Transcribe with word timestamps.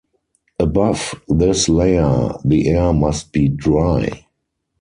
Above 0.59 1.13
this 1.27 1.69
layer, 1.69 2.33
the 2.43 2.69
air 2.69 2.91
must 2.91 3.31
be 3.31 3.47
dry. 3.49 4.25